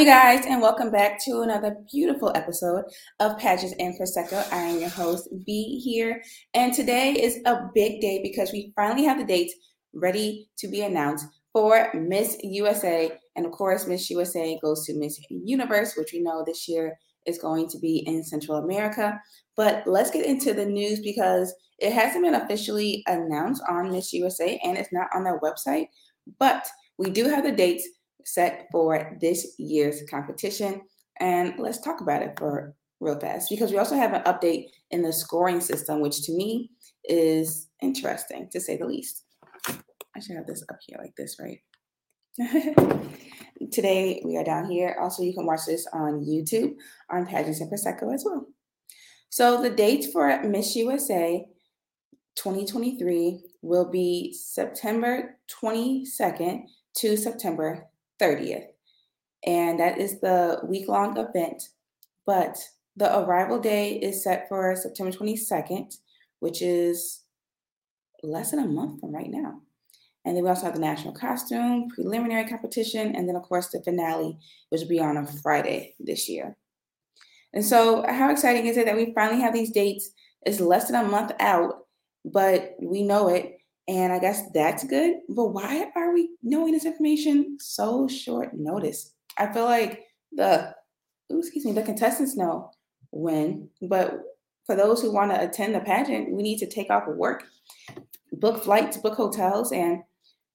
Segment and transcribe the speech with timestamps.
[0.00, 2.84] You guys, and welcome back to another beautiful episode
[3.18, 4.50] of Pageants and Prosecco.
[4.50, 6.22] I am your host, B here,
[6.54, 9.52] and today is a big day because we finally have the dates
[9.92, 13.12] ready to be announced for Miss USA.
[13.36, 17.36] And of course, Miss USA goes to Miss Universe, which we know this year is
[17.36, 19.20] going to be in Central America.
[19.54, 24.58] But let's get into the news because it hasn't been officially announced on Miss USA
[24.64, 25.88] and it's not on their website.
[26.38, 27.86] But we do have the dates
[28.24, 30.82] set for this year's competition.
[31.20, 35.02] And let's talk about it for real fast because we also have an update in
[35.02, 36.70] the scoring system, which to me
[37.04, 39.24] is interesting to say the least.
[39.66, 41.60] I should have this up here like this, right?
[43.72, 44.96] Today we are down here.
[45.00, 46.74] Also, you can watch this on YouTube
[47.10, 48.46] on Pageants and Prosecco as well.
[49.28, 51.44] So the dates for Miss USA
[52.36, 56.64] 2023 will be September 22nd
[56.96, 57.89] to September
[58.20, 58.66] 30th.
[59.46, 61.62] And that is the week long event.
[62.26, 62.58] But
[62.96, 65.96] the arrival day is set for September 22nd,
[66.40, 67.22] which is
[68.22, 69.60] less than a month from right now.
[70.24, 73.82] And then we also have the national costume, preliminary competition, and then, of course, the
[73.82, 76.56] finale, which will be on a Friday this year.
[77.54, 80.10] And so, how exciting is it that we finally have these dates?
[80.42, 81.86] It's less than a month out,
[82.24, 83.59] but we know it.
[83.90, 85.16] And I guess that's good.
[85.28, 89.14] But why are we knowing this information so short notice?
[89.36, 90.72] I feel like the
[91.32, 92.70] ooh, excuse me, the contestants know
[93.10, 94.20] when, but
[94.64, 97.42] for those who want to attend the pageant, we need to take off of work,
[98.34, 100.04] book flights, book hotels, and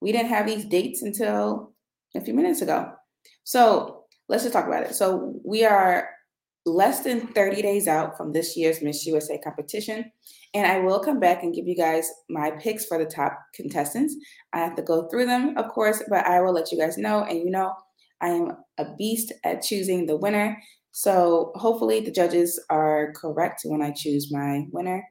[0.00, 1.72] we didn't have these dates until
[2.14, 2.92] a few minutes ago.
[3.42, 4.94] So let's just talk about it.
[4.94, 6.08] So we are
[6.66, 10.10] less than 30 days out from this year's Miss USA competition.
[10.54, 14.14] And I will come back and give you guys my picks for the top contestants.
[14.52, 17.24] I have to go through them, of course, but I will let you guys know.
[17.24, 17.74] And you know,
[18.20, 20.56] I am a beast at choosing the winner.
[20.92, 25.04] So hopefully the judges are correct when I choose my winner.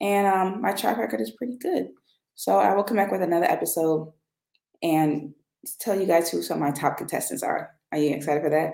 [0.00, 1.88] And um, my track record is pretty good.
[2.34, 4.12] So I will come back with another episode
[4.82, 5.32] and
[5.80, 7.70] tell you guys who some of my top contestants are.
[7.92, 8.72] Are you excited for that?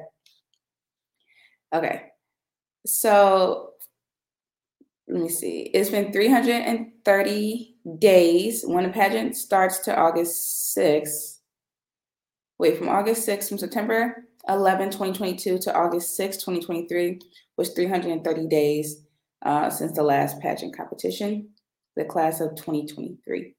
[1.75, 2.13] Okay.
[2.86, 3.70] So
[5.08, 5.62] let me see.
[5.74, 11.38] It's been 330 days when the pageant starts to August 6th.
[12.58, 17.20] Wait, from August 6th, from September 11, 2022 to August 6, 2023
[17.56, 19.02] was 330 days
[19.44, 21.50] uh, since the last pageant competition,
[21.96, 23.54] the class of 2023.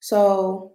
[0.00, 0.74] So,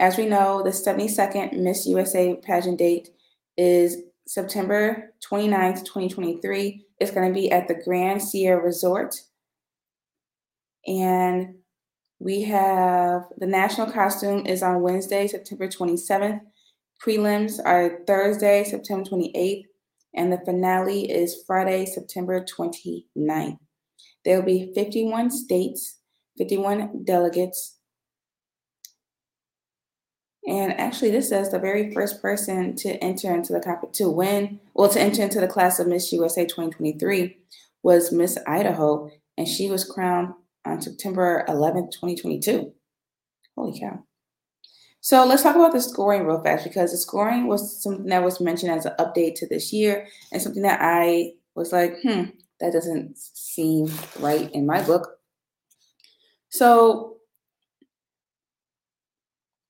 [0.00, 3.10] as we know, the 72nd Miss USA pageant date
[3.56, 3.96] is
[4.26, 6.84] September 29th, 2023.
[6.98, 9.14] It's going to be at the Grand Sierra Resort.
[10.86, 11.56] And
[12.18, 16.40] we have the national costume is on Wednesday, September 27th.
[17.04, 19.64] Prelims are Thursday, September 28th.
[20.14, 23.58] And the finale is Friday, September 29th.
[24.24, 25.98] There will be 51 states,
[26.38, 27.75] 51 delegates,
[30.46, 34.60] and actually, this says the very first person to enter into the comp to win,
[34.74, 37.36] well, to enter into the class of Miss USA 2023
[37.82, 40.34] was Miss Idaho, and she was crowned
[40.64, 42.72] on September 11th, 2022.
[43.56, 44.04] Holy cow.
[45.00, 48.40] So let's talk about the scoring real fast because the scoring was something that was
[48.40, 52.24] mentioned as an update to this year and something that I was like, hmm,
[52.60, 53.90] that doesn't seem
[54.20, 55.18] right in my book.
[56.50, 57.15] So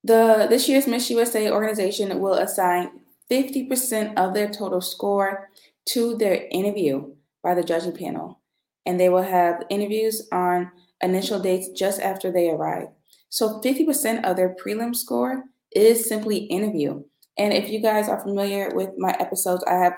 [0.07, 3.01] the this year's Miss USA organization will assign
[3.31, 5.51] 50% of their total score
[5.87, 7.13] to their interview
[7.43, 8.41] by the judging panel,
[8.85, 10.71] and they will have interviews on
[11.03, 12.89] initial dates just after they arrive.
[13.29, 15.45] So 50% of their prelim score
[15.75, 17.03] is simply interview.
[17.37, 19.95] And if you guys are familiar with my episodes, I have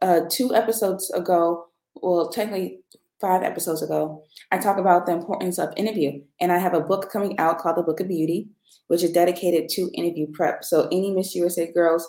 [0.00, 1.66] uh, two episodes ago,
[1.96, 2.80] well, technically
[3.20, 6.20] five episodes ago, I talk about the importance of interview.
[6.40, 8.48] And I have a book coming out called The Book of Beauty
[8.88, 10.64] which is dedicated to interview prep.
[10.64, 12.06] So, any Miss USA girls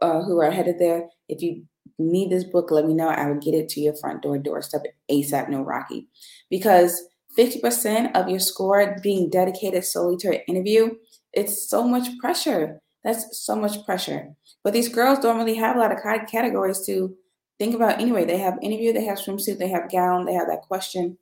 [0.00, 1.64] uh, who are headed there, if you
[1.98, 3.08] need this book, let me know.
[3.08, 6.08] I will get it to your front door doorstep ASAP, no Rocky.
[6.48, 7.02] Because
[7.38, 10.90] 50% of your score being dedicated solely to an interview,
[11.32, 12.80] it's so much pressure.
[13.04, 14.30] That's so much pressure.
[14.64, 15.98] But these girls don't really have a lot of
[16.28, 17.14] categories to
[17.60, 18.24] think about anyway.
[18.24, 21.18] They have interview, they have swimsuit, they have gown, they have that question.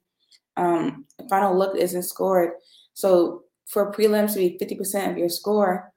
[0.57, 2.53] Um, final look isn't scored.
[2.95, 5.93] So for prelims to be 50% of your score,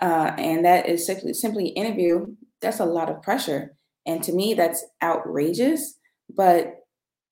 [0.00, 3.74] uh, and that is simply, simply interview, that's a lot of pressure.
[4.06, 5.98] And to me, that's outrageous.
[6.34, 6.76] But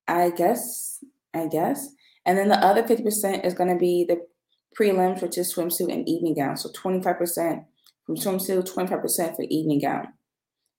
[0.09, 1.03] I guess,
[1.33, 1.89] I guess.
[2.27, 4.27] And then the other 50% is going to be the
[4.79, 6.57] prelims, which is swimsuit and evening gown.
[6.57, 7.65] So 25%
[8.05, 10.09] from swimsuit, 25% for evening gown.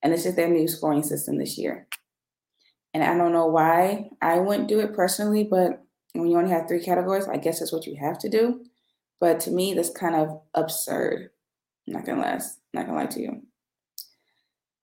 [0.03, 1.88] And this is their new scoring system this year.
[2.94, 5.83] And I don't know why I wouldn't do it personally, but
[6.13, 8.65] when you only have three categories, I guess that's what you have to do.
[9.19, 11.30] But to me, that's kind of absurd.
[11.88, 13.44] I'm not gonna last, not gonna lie to you.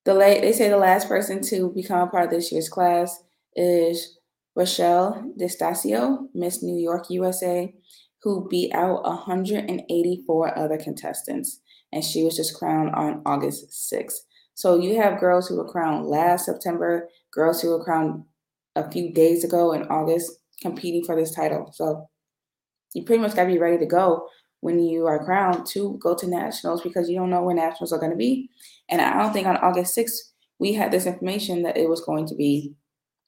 [0.04, 3.22] The late they say the last person to become a part of this year's class
[3.54, 4.18] is
[4.56, 7.74] Rochelle Distacio, Miss New York USA,
[8.22, 11.60] who beat out 184 other contestants,
[11.92, 14.20] and she was just crowned on August 6th.
[14.58, 18.25] So you have girls who were crowned last September, girls who were crowned
[18.75, 21.70] a few days ago in August, competing for this title.
[21.72, 22.08] So
[22.93, 24.28] you pretty much got to be ready to go
[24.58, 28.00] when you are crowned to go to nationals because you don't know when nationals are
[28.00, 28.50] going to be.
[28.88, 32.26] And I don't think on August 6th we had this information that it was going
[32.26, 32.75] to be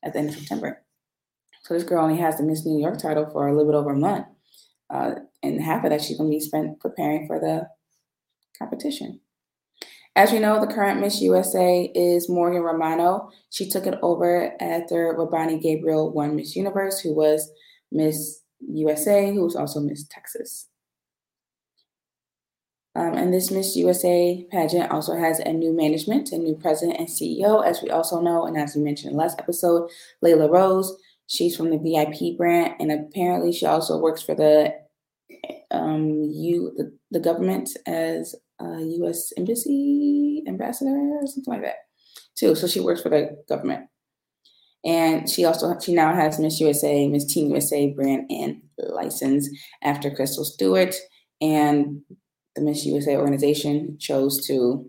[0.05, 0.83] at the end of September.
[1.63, 3.93] So this girl only has the Miss New York title for a little bit over
[3.93, 4.27] a month.
[4.93, 5.13] Uh,
[5.45, 7.69] and half of that she's going to be spent preparing for the
[8.59, 9.21] competition.
[10.17, 13.31] As we know, the current Miss USA is Morgan Romano.
[13.51, 17.51] She took it over after R'Bonney Gabriel won Miss Universe, who was
[17.93, 20.67] Miss USA, who was also Miss Texas.
[22.97, 27.09] Um, and this Miss USA pageant also has a new management, a new president and
[27.09, 28.47] CEO, as we also know.
[28.47, 29.89] And as we mentioned in the last episode,
[30.25, 30.97] Laylah Rose,
[31.29, 34.75] she's from the VIP brand, and apparently she also works for the
[35.71, 39.33] um, you the, the government as a U.S.
[39.37, 41.77] embassy ambassador or something like that,
[42.37, 42.55] too.
[42.55, 43.87] So she works for the government,
[44.85, 49.49] and she also she now has Miss USA, Miss Teen USA brand and license
[49.83, 50.95] after Crystle Stewart
[51.41, 52.03] and
[52.57, 54.89] the Miss USA organization chose to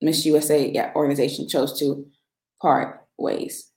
[0.00, 2.06] Miss USA yeah, organization chose to
[2.60, 3.70] part ways.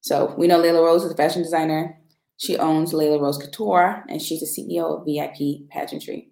[0.00, 1.98] So we know Laylah Rose is a fashion designer.
[2.36, 6.31] She owns Laylah Rose Couture, and she's the CEO of VIP Pageantry.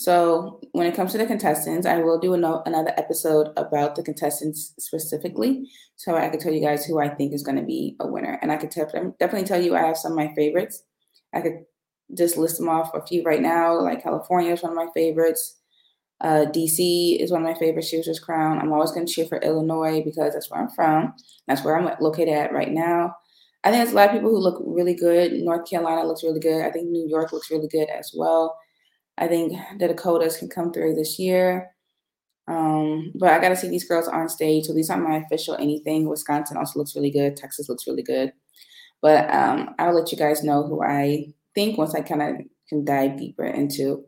[0.00, 4.72] So when it comes to the contestants, I will do another episode about the contestants
[4.78, 8.06] specifically, so I can tell you guys who I think is going to be a
[8.06, 8.38] winner.
[8.40, 10.84] And I could definitely tell you I have some of my favorites.
[11.34, 11.64] I could
[12.16, 13.76] just list them off a few right now.
[13.80, 15.56] Like California is one of my favorites.
[16.20, 17.88] Uh, DC is one of my favorites.
[17.88, 18.60] She was just crowned.
[18.60, 21.12] I'm always going to cheer for Illinois because that's where I'm from.
[21.48, 23.16] That's where I'm located at right now.
[23.64, 25.32] I think there's a lot of people who look really good.
[25.32, 26.64] North Carolina looks really good.
[26.64, 28.56] I think New York looks really good as well.
[29.18, 31.70] I think the Dakotas can come through this year.
[32.46, 34.64] Um, but I got to see these girls on stage.
[34.64, 36.08] So these aren't my official anything.
[36.08, 37.36] Wisconsin also looks really good.
[37.36, 38.32] Texas looks really good.
[39.02, 42.36] But um, I'll let you guys know who I think once I kind of
[42.68, 44.04] can dive deeper into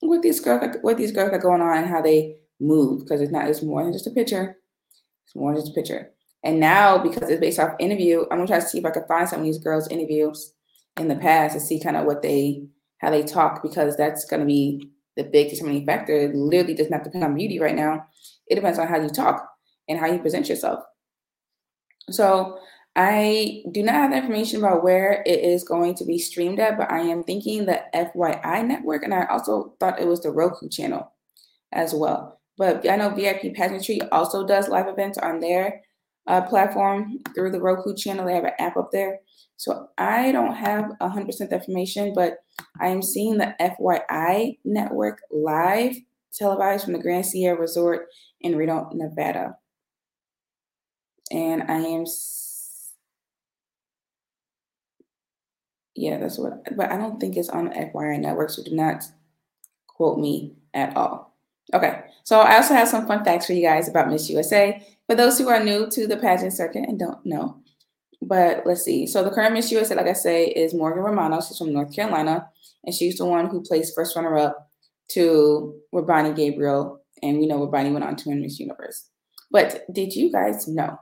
[0.00, 3.32] what these girls what these girls are going on and how they move because it's
[3.32, 4.56] not it's more than just a picture.
[5.26, 6.12] It's more than just a picture.
[6.44, 9.06] And now because it's based off interview, I'm gonna try to see if I can
[9.08, 10.54] find some of these girls' interviews
[10.98, 12.66] in the past to see kind of what they
[13.00, 16.14] how they talk because that's gonna be the big determining factor.
[16.14, 18.06] It literally does not depend on beauty right now.
[18.46, 19.48] It depends on how you talk
[19.88, 20.84] and how you present yourself.
[22.10, 22.58] So
[22.96, 26.90] I do not have information about where it is going to be streamed at, but
[26.90, 31.12] I am thinking the FYI network, and I also thought it was the Roku channel
[31.72, 32.40] as well.
[32.56, 35.80] But I know VIP Pageantry also does live events on their
[36.26, 38.26] uh, platform through the Roku channel.
[38.26, 39.20] They have an app up there.
[39.58, 42.38] So I don't have 100% information, but
[42.80, 45.96] I am seeing the FYI network live
[46.32, 48.06] televised from the Grand Sierra Resort
[48.40, 49.56] in Reno, Nevada.
[51.32, 52.06] And I am
[55.96, 59.02] Yeah, that's what, but I don't think it's on the FYI Network, so do not
[59.88, 61.36] quote me at all.
[61.74, 64.80] Okay, so I also have some fun facts for you guys about Miss USA.
[65.08, 67.60] For those who are new to the pageant circuit and don't know,
[68.22, 69.06] but let's see.
[69.06, 71.40] So the current Miss USA, like I say, is Morgan Romano.
[71.40, 72.48] She's from North Carolina,
[72.84, 74.68] and she's the one who placed first runner up
[75.12, 79.08] to R'Bonney Gabriel, and we know R'Bonney went on to win Miss Universe.
[79.50, 80.98] But did you guys know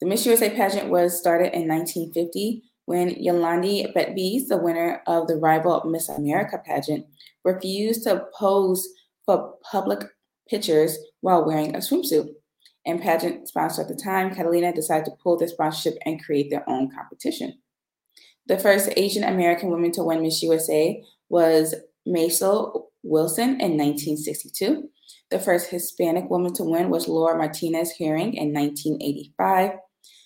[0.00, 5.36] the Miss USA pageant was started in 1950 when Yolande Betbeze, the winner of the
[5.36, 7.06] rival Miss America pageant,
[7.44, 8.88] refused to pose
[9.26, 10.00] for public
[10.48, 12.30] pictures while wearing a swimsuit.
[12.86, 16.68] And pageant sponsor at the time, Catalina, decided to pull their sponsorship and create their
[16.68, 17.58] own competition.
[18.46, 21.74] The first Asian American woman to win Miss USA was
[22.08, 24.88] Macel Wilson in 1962.
[25.30, 29.72] The first Hispanic woman to win was Laura Martinez Herring in 1985.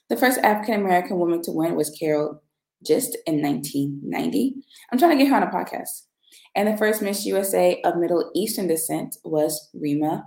[0.08, 2.42] The first African American woman to win was Carole
[2.84, 4.54] Gist in 1990.
[4.90, 6.06] I'm trying to get her on a podcast.
[6.54, 10.25] And the first Miss USA of Middle Eastern descent was Rima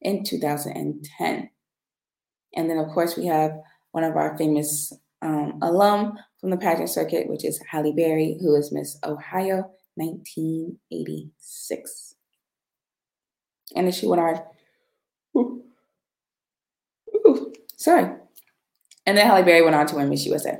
[0.00, 1.50] in 2010.
[2.54, 3.52] And then, of course, we have
[3.92, 8.56] one of our famous um, alum from the pageant circuit, which is Halle Berry, who
[8.56, 12.14] is Miss Ohio 1986.
[13.74, 14.46] And then she won our
[15.36, 15.62] Ooh.
[17.14, 18.10] Ooh, sorry.
[19.06, 20.58] And then Halle Berry went on to win Miss USA.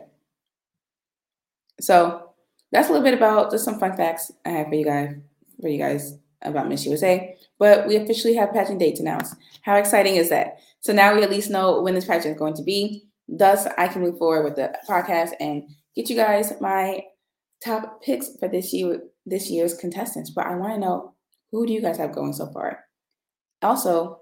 [1.80, 2.30] So
[2.72, 5.14] that's a little bit about just some fun facts I have for you guys
[5.60, 7.36] for you guys about Miss USA.
[7.58, 9.34] But we officially have pageant dates announced.
[9.62, 10.58] How exciting is that?
[10.80, 13.04] So now we at least know when this pageant is going to be.
[13.28, 15.64] Thus, I can move forward with the podcast and
[15.94, 17.02] get you guys my
[17.64, 20.30] top picks for this year this year's contestants.
[20.30, 21.14] But I want to know
[21.52, 22.84] who do you guys have going so far?
[23.62, 24.20] Also,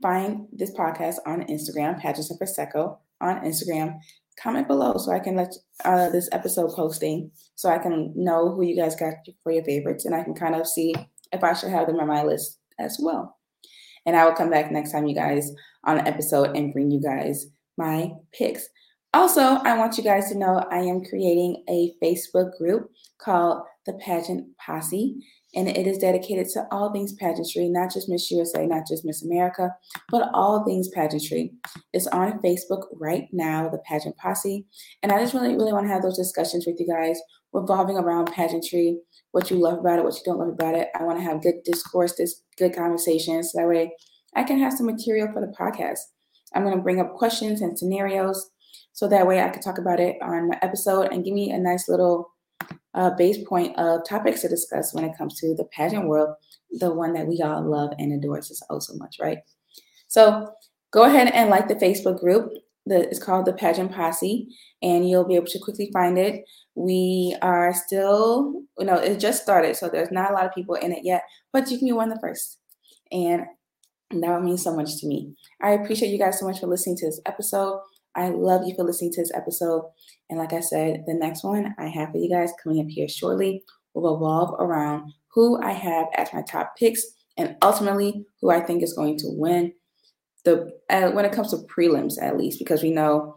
[0.00, 3.98] find this podcast on Instagram, Pageants and Prosecco on Instagram.
[4.38, 5.54] Comment below so I can let
[5.84, 10.04] uh, this episode posting so I can know who you guys got for your favorites
[10.04, 10.94] and I can kind of see
[11.32, 13.36] if I should have them on my list as well.
[14.04, 15.50] And I will come back next time, you guys,
[15.84, 18.68] on an episode and bring you guys my picks.
[19.14, 23.94] Also, I want you guys to know I am creating a Facebook group called the
[23.94, 25.16] Pageant Posse
[25.54, 29.24] and it is dedicated to all things pageantry, not just Miss USA, not just Miss
[29.24, 29.70] America,
[30.10, 31.52] but all things pageantry.
[31.94, 34.66] It's on Facebook right now, the Pageant Posse,
[35.02, 37.18] and I just really, really want to have those discussions with you guys
[37.52, 38.98] revolving around pageantry,
[39.30, 40.88] what you love about it, what you don't love about it.
[40.98, 43.92] I want to have good discourse, this good conversations, so that way
[44.34, 46.00] I can have some material for the podcast.
[46.54, 48.50] I'm going to bring up questions and scenarios
[48.92, 51.58] so that way I can talk about it on my episode and give me a
[51.58, 52.30] nice little
[52.96, 56.34] uh, base point of topics to discuss when it comes to the pageant world,
[56.72, 59.38] the one that we all love and adore just oh so much, right?
[60.08, 60.50] So
[60.90, 62.52] go ahead and like the Facebook group.
[62.88, 64.46] The, it's called the Pageant Posse,
[64.80, 66.44] and you'll be able to quickly find it.
[66.76, 70.76] We are still, you know, it just started, so there's not a lot of people
[70.76, 71.22] in it yet,
[71.52, 72.60] but you can be one of the first.
[73.10, 73.42] And
[74.10, 75.34] that would mean so much to me.
[75.60, 77.80] I appreciate you guys so much for listening to this episode.
[78.16, 79.84] I love you for listening to this episode.
[80.30, 83.08] And like I said, the next one I have for you guys coming up here
[83.08, 83.62] shortly
[83.94, 87.02] will revolve around who I have as my top picks
[87.36, 89.72] and ultimately who I think is going to win
[90.44, 93.36] the uh, when it comes to prelims at least because we know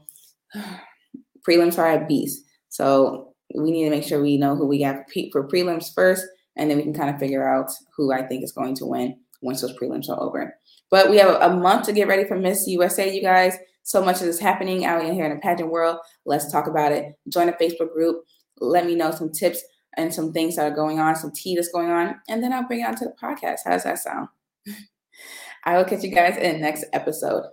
[1.48, 2.44] prelims are a beast.
[2.70, 4.98] So we need to make sure we know who we got
[5.32, 8.52] for prelims first, and then we can kind of figure out who I think is
[8.52, 10.56] going to win once those prelims are over.
[10.92, 13.58] But we have a month to get ready for Miss USA, you guys.
[13.84, 15.98] So much is happening out here in the pageant world.
[16.26, 17.14] Let's talk about it.
[17.28, 18.24] Join a Facebook group.
[18.60, 19.64] Let me know some tips
[19.98, 22.68] and some things that are going on, some tea that's going on, and then I'll
[22.68, 23.60] bring it onto the podcast.
[23.66, 24.28] How does that sound?
[25.66, 27.44] I will catch you guys in the next episode.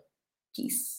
[0.55, 0.96] Peace.